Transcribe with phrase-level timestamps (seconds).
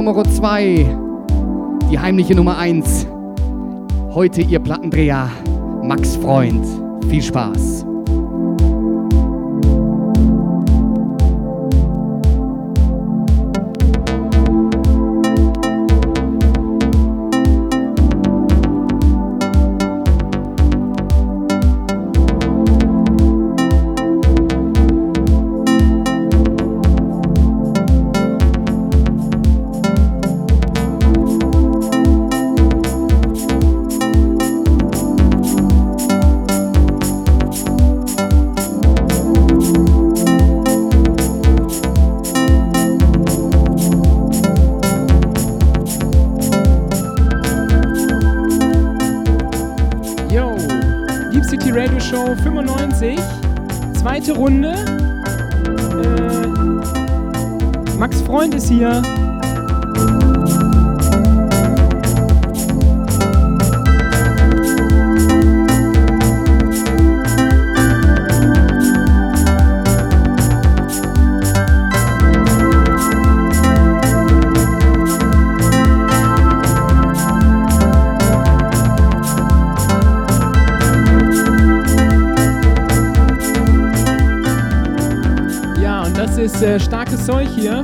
[0.00, 0.96] Nummer 2,
[1.90, 3.06] die heimliche Nummer 1.
[4.14, 5.28] Heute Ihr Plattendreher,
[5.82, 6.64] Max Freund.
[7.10, 7.84] Viel Spaß.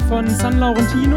[0.09, 1.16] Von San Laurentino.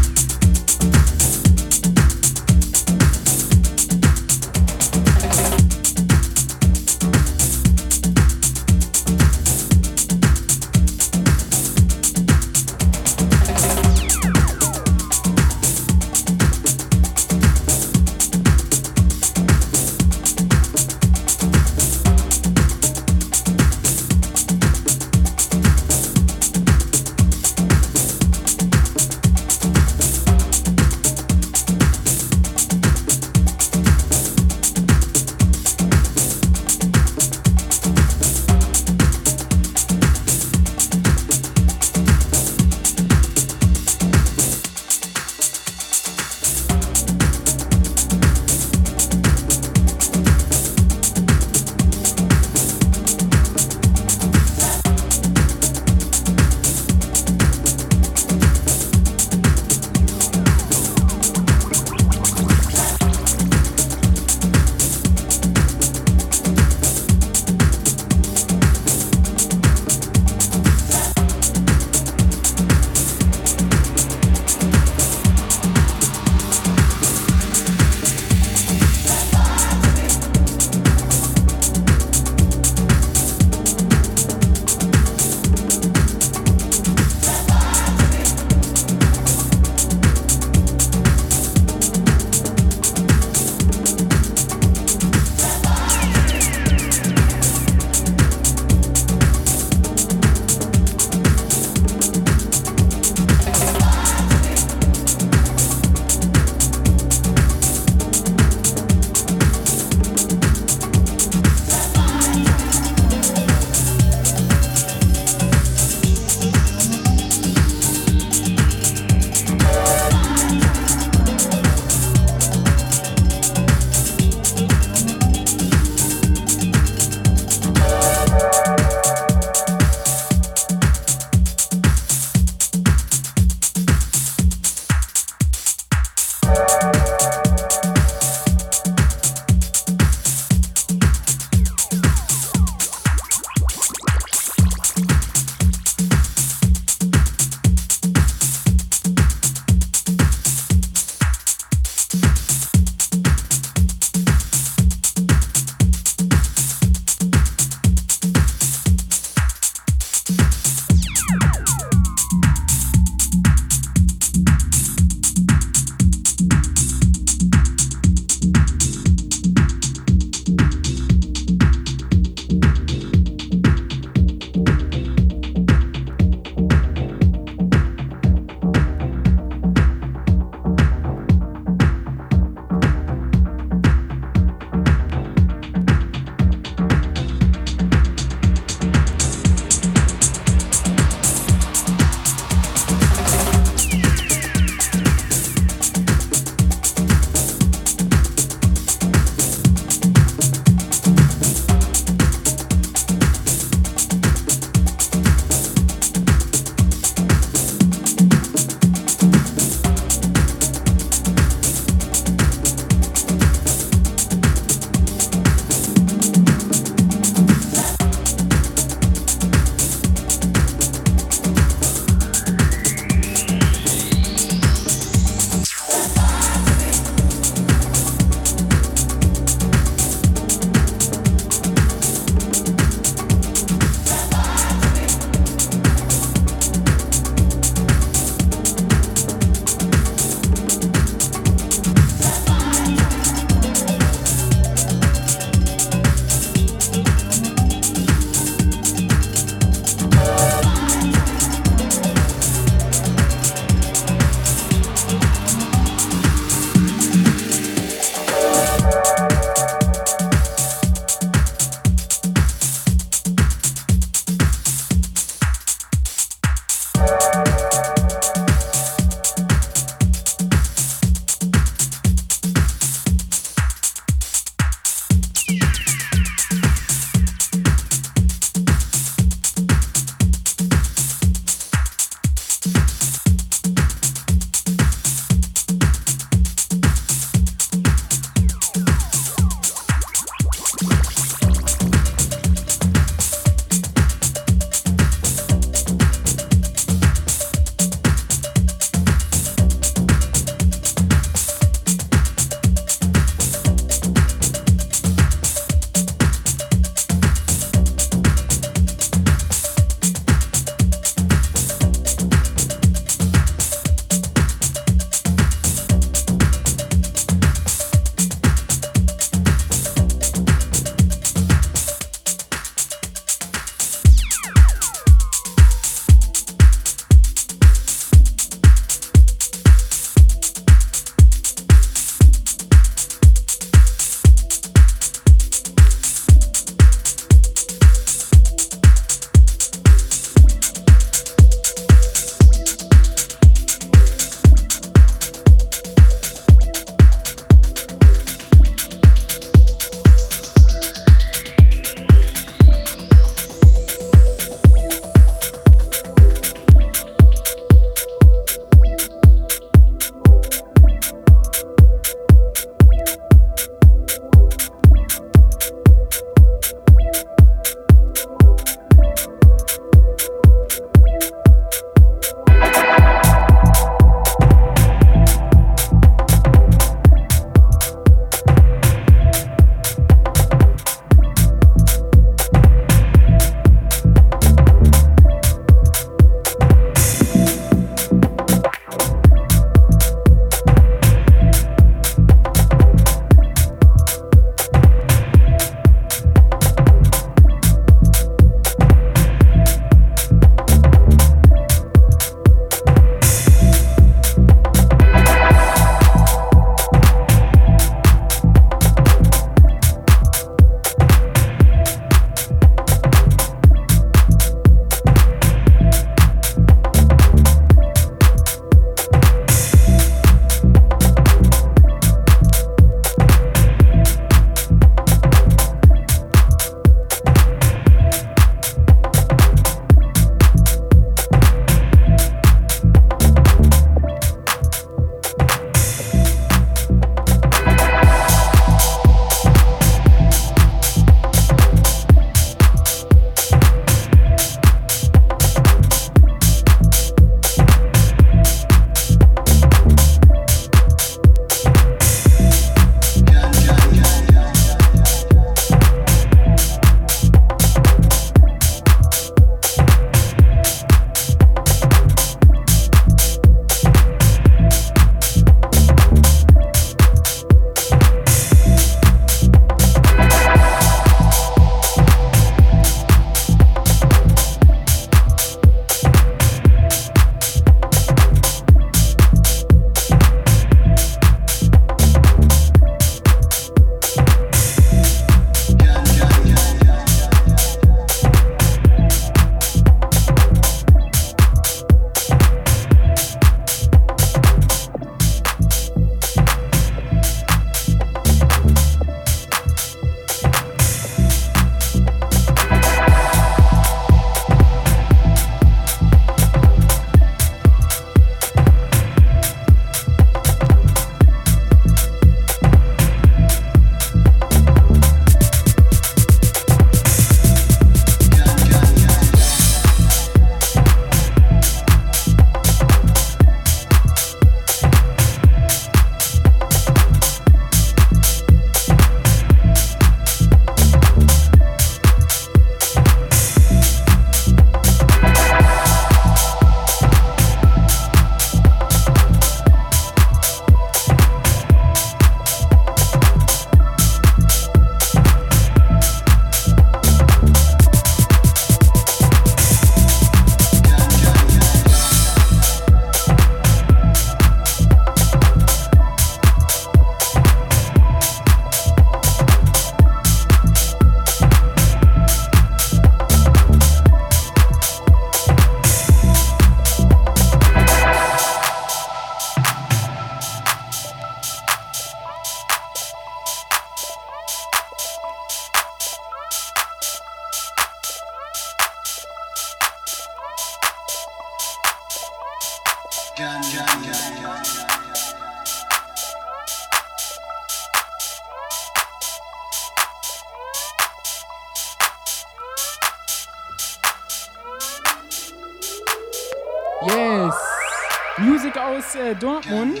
[599.10, 600.00] Aus äh, Dortmund.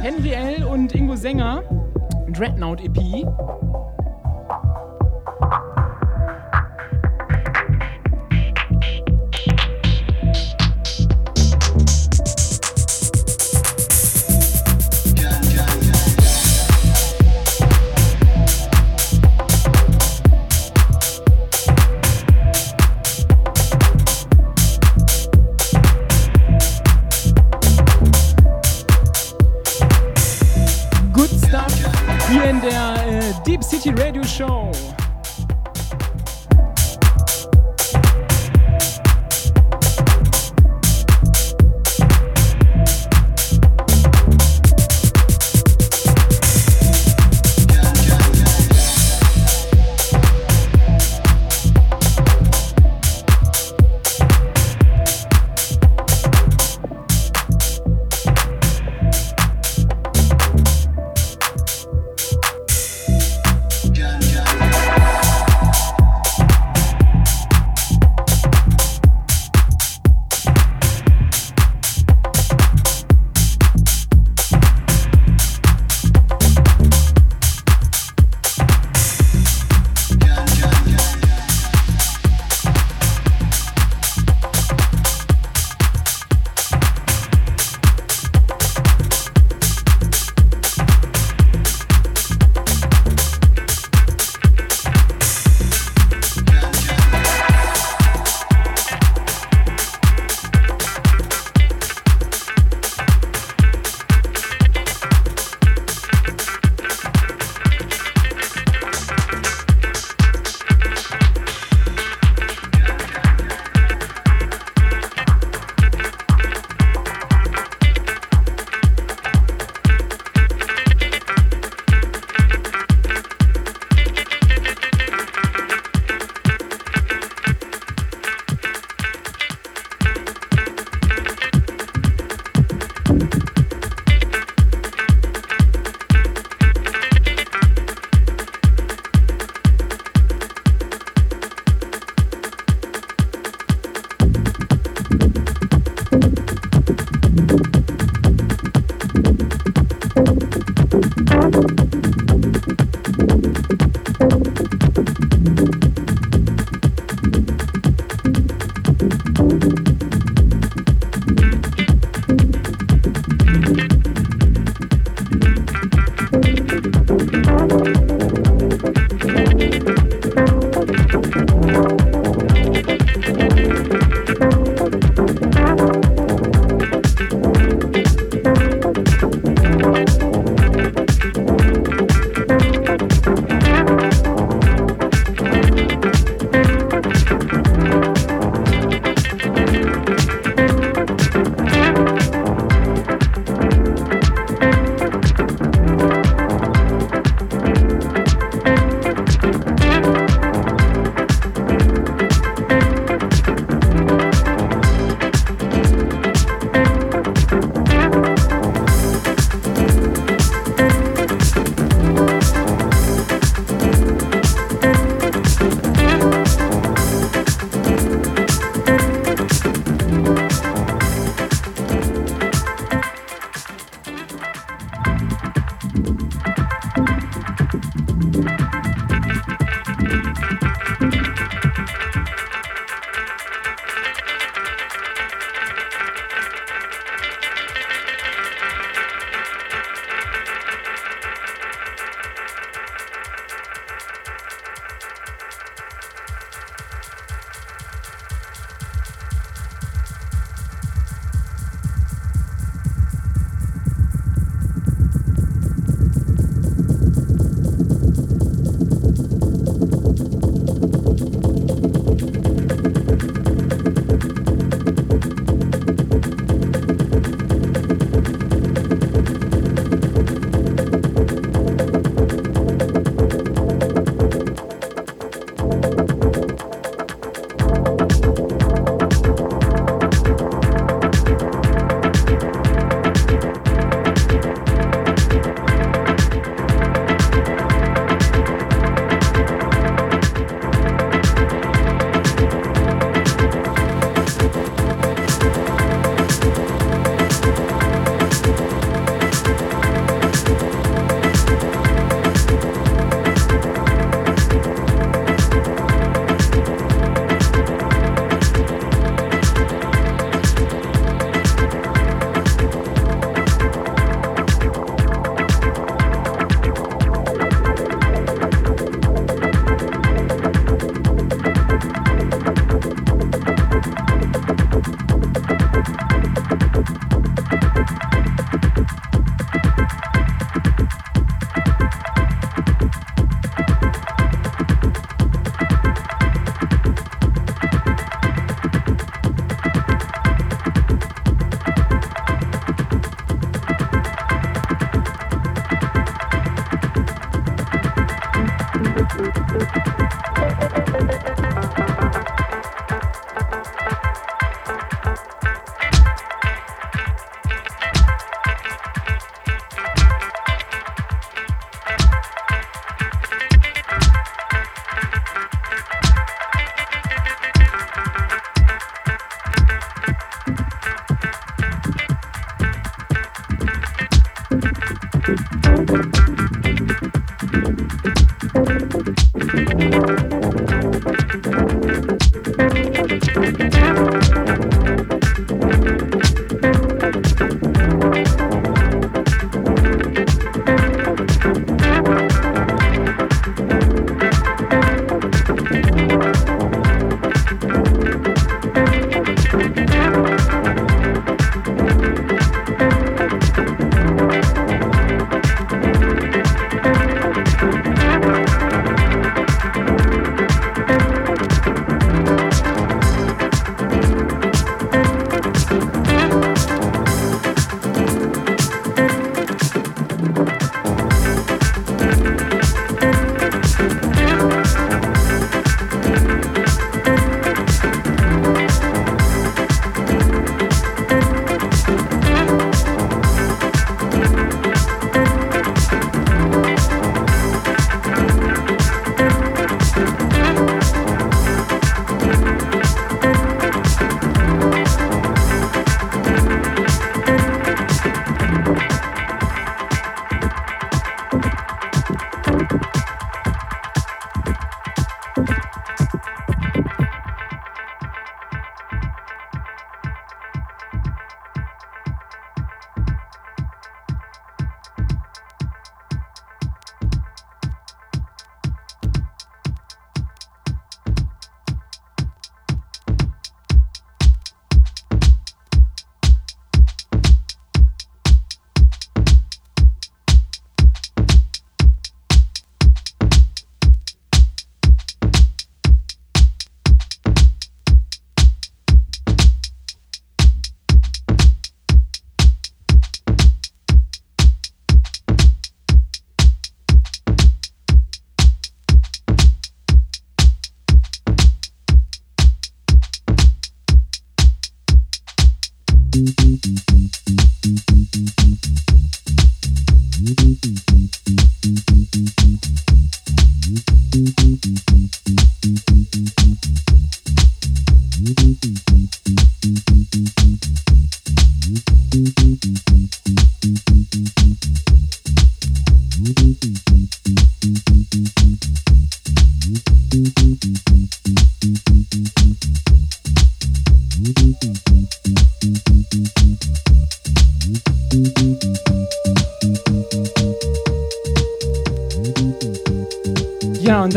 [0.00, 0.64] Henry L.
[0.64, 1.62] und Ingo Sänger.
[2.32, 3.17] Dreadnought EP.
[34.10, 34.97] Deep City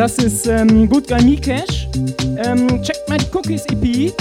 [0.02, 1.88] Das ist ähm, Good Guy Me Cash.
[2.43, 4.12] Ähm, checkt die Cookies EP.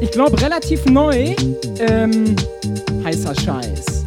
[0.00, 1.34] Ich glaube, relativ neu.
[1.78, 2.34] Ähm,
[3.04, 4.06] heißer Scheiß.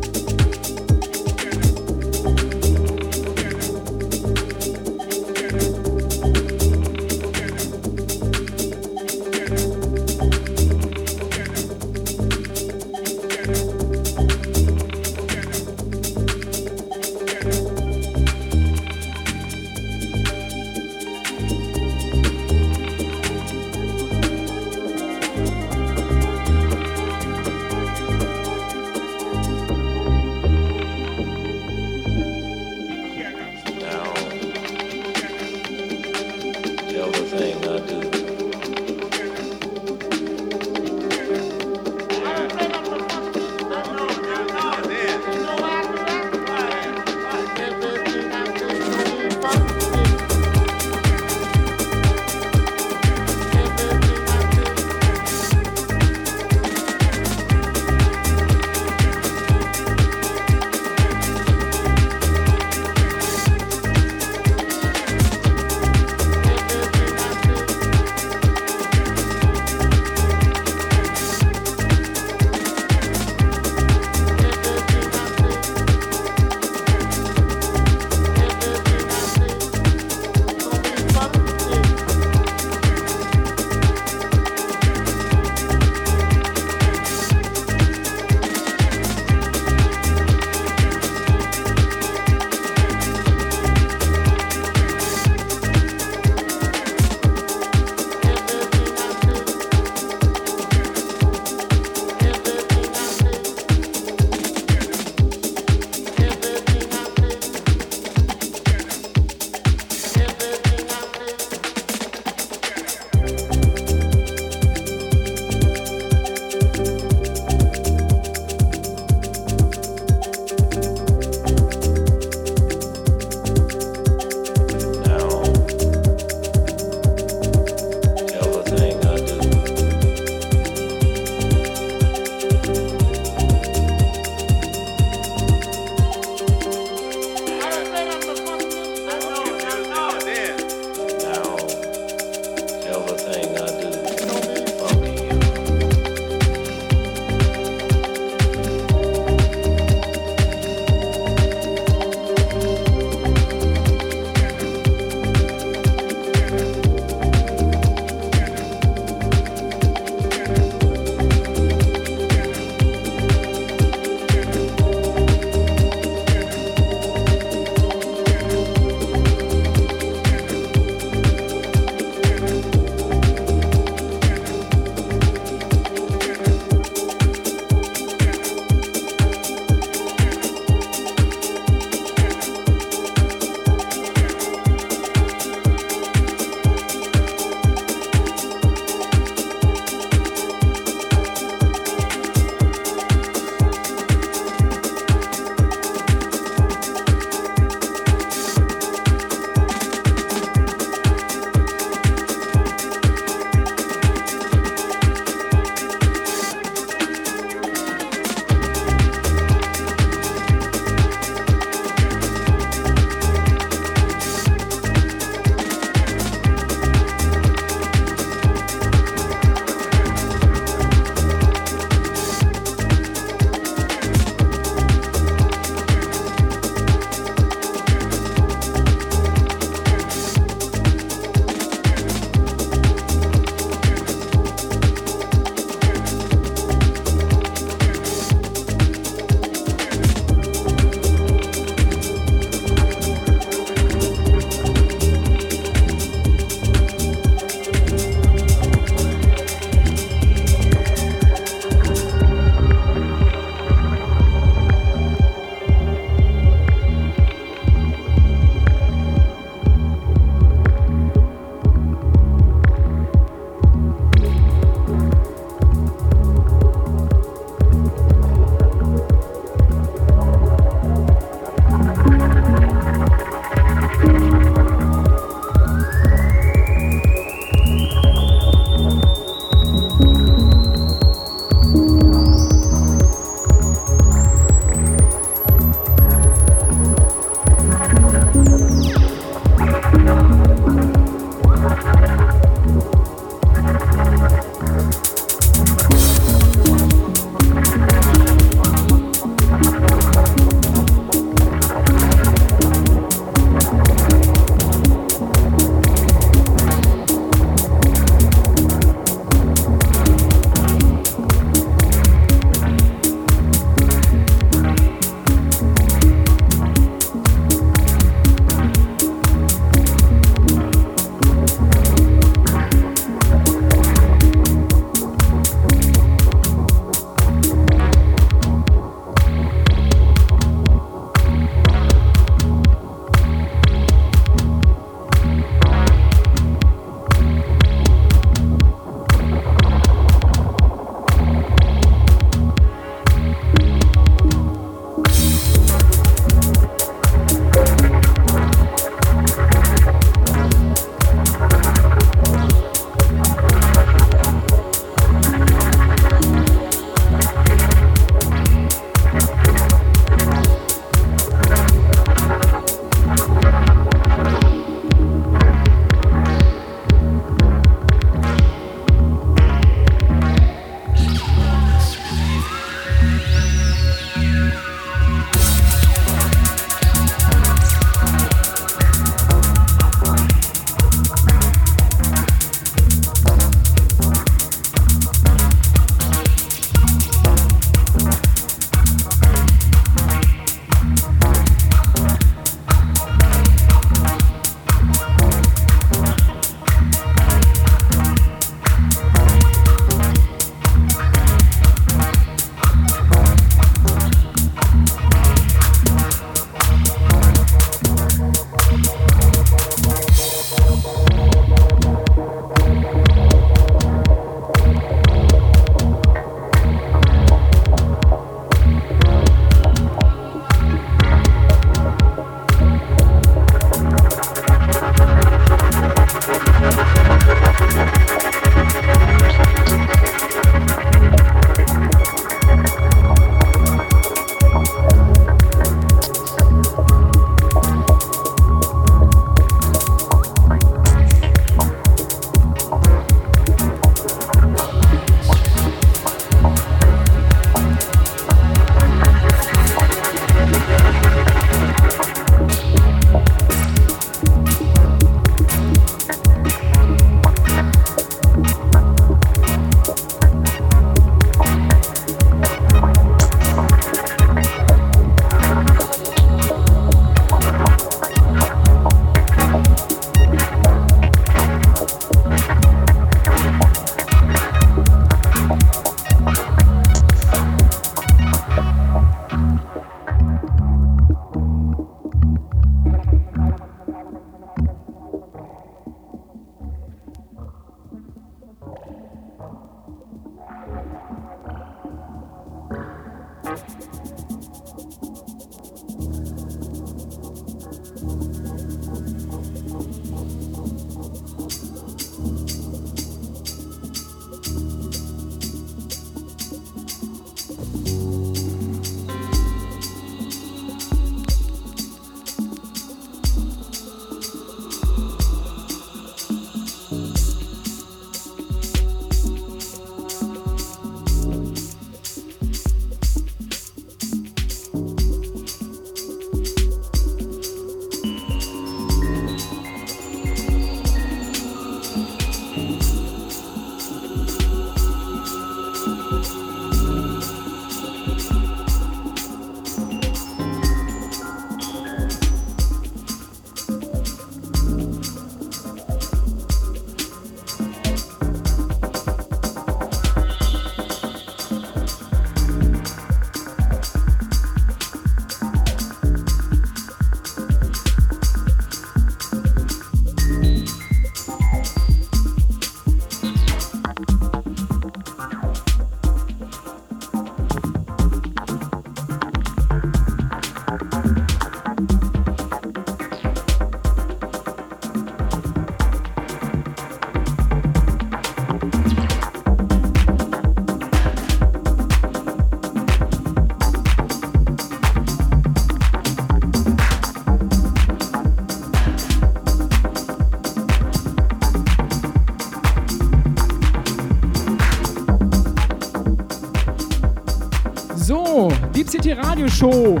[599.14, 600.00] City Radio Show.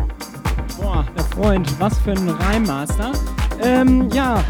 [0.80, 3.12] Boah, der Freund, was für ein Reimmaster.
[3.62, 4.42] Ähm, ja,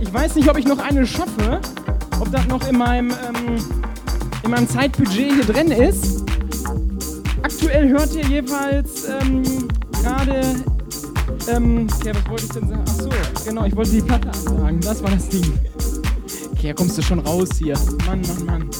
[0.00, 1.60] ich weiß nicht, ob ich noch eine schaffe,
[2.20, 3.56] ob das noch in meinem, ähm,
[4.44, 6.24] in meinem Zeitbudget hier drin ist.
[7.42, 10.42] Aktuell hört ihr jeweils ähm, gerade.
[11.48, 12.82] Ähm, okay, was wollte ich denn sagen?
[12.82, 13.08] Achso,
[13.44, 14.80] genau, ich wollte die Platte ansagen.
[14.80, 15.58] Das war das Ding.
[16.52, 17.76] Okay, kommst du schon raus hier.
[18.06, 18.70] Mann, Mann, Mann.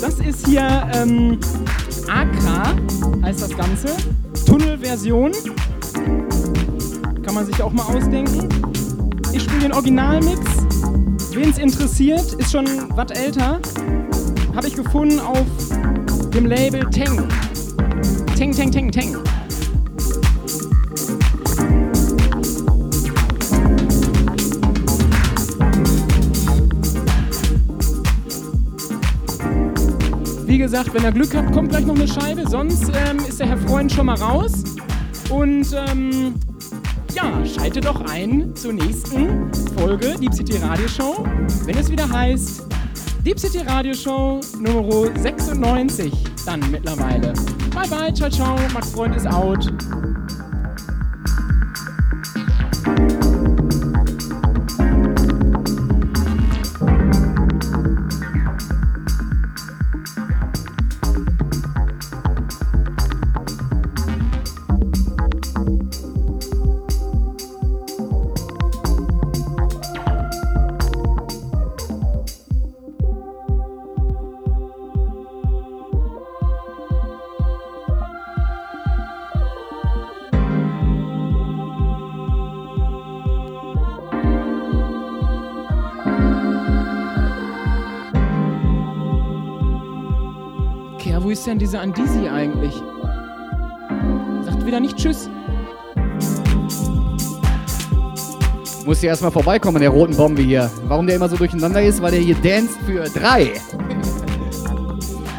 [0.00, 1.38] Das ist hier ähm,
[2.08, 3.88] AK, heißt das Ganze.
[4.46, 5.32] Tunnelversion.
[7.22, 8.48] Kann man sich auch mal ausdenken.
[9.32, 10.40] Ich spiele den Originalmix.
[11.32, 13.60] Wen es interessiert, ist schon was älter.
[14.54, 15.44] Habe ich gefunden auf
[16.32, 17.28] dem Label Teng.
[18.36, 19.25] Teng, Teng, Teng, Teng.
[30.46, 32.48] Wie gesagt, wenn ihr Glück habt, kommt gleich noch eine Scheibe.
[32.48, 34.62] Sonst ähm, ist der Herr Freund schon mal raus.
[35.28, 36.34] Und ähm,
[37.14, 41.24] ja, schalte doch ein zur nächsten Folge Deep City Radio Show,
[41.64, 42.62] wenn es wieder heißt
[43.24, 46.12] Deep City Radio Show Nummer 96
[46.44, 47.32] dann mittlerweile.
[47.74, 49.66] Bye bye, ciao ciao, Max Freund ist out.
[91.46, 92.74] Ist denn dieser Andisi eigentlich?
[94.44, 95.30] Sagt wieder nicht Tschüss.
[98.84, 100.68] Muss hier erstmal vorbeikommen, der roten Bombe hier.
[100.88, 102.02] Warum der immer so durcheinander ist?
[102.02, 103.52] Weil der hier danst für drei.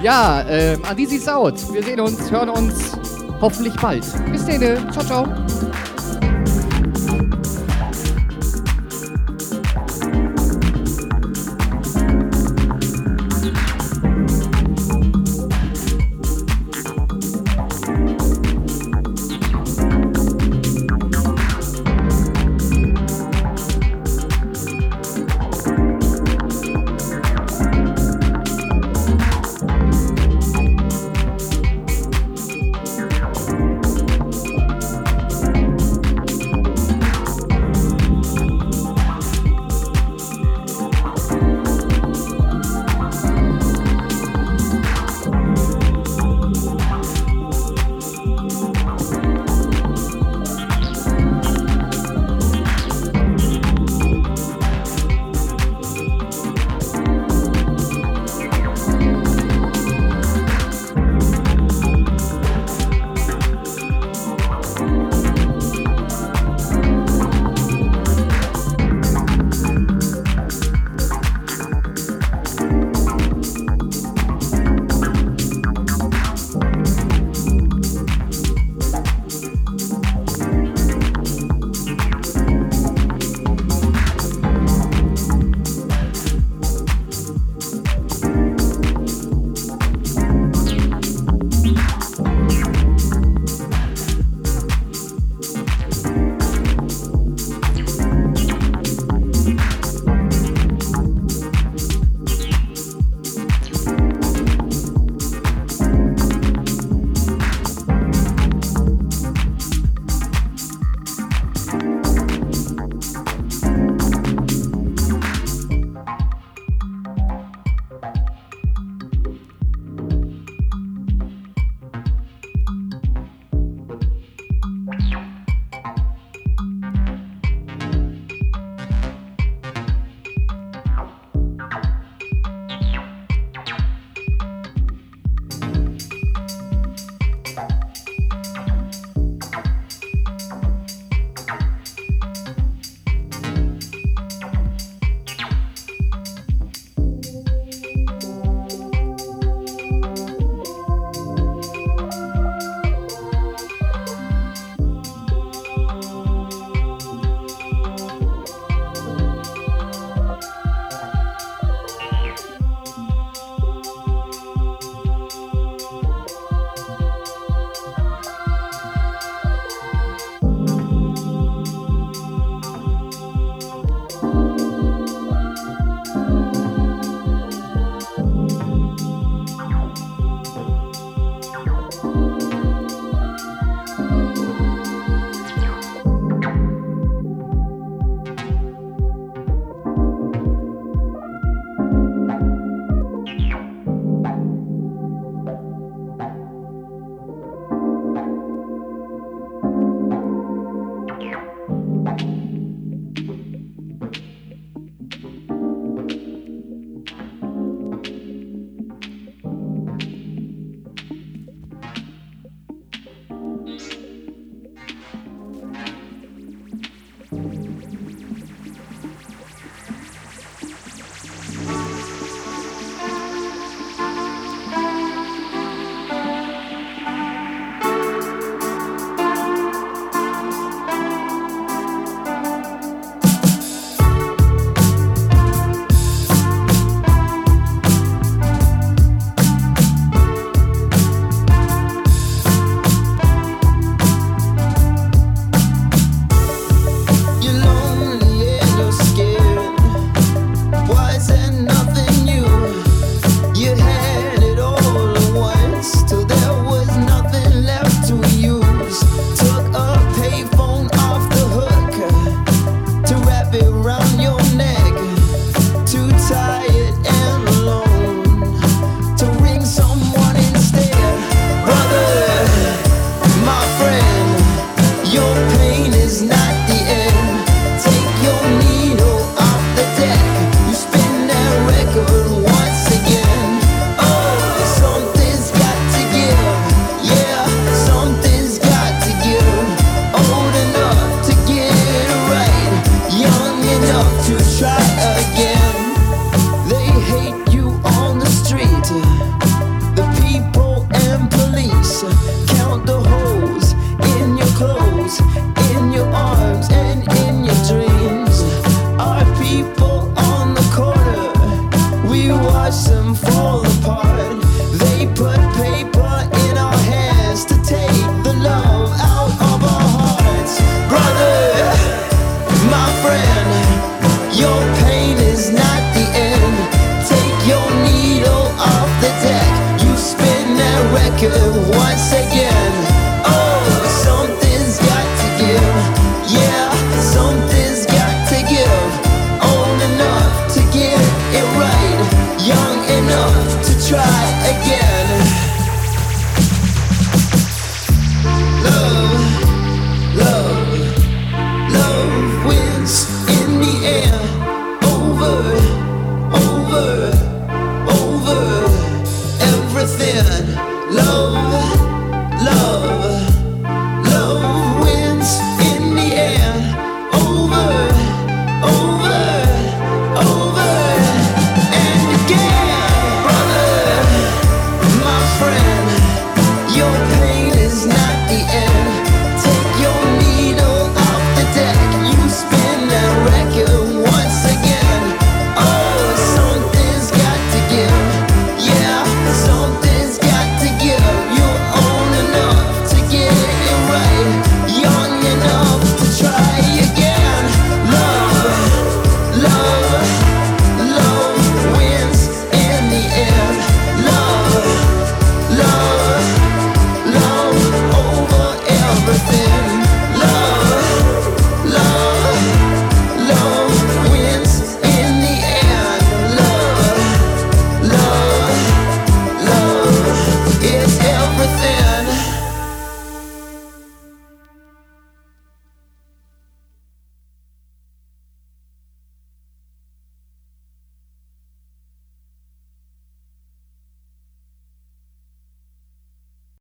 [0.01, 1.55] ja, ähm, Andisi ist out.
[1.73, 2.97] Wir sehen uns, hören uns
[3.41, 4.05] hoffentlich bald.
[4.31, 4.89] Bis dann.
[4.93, 5.46] Ciao, ciao.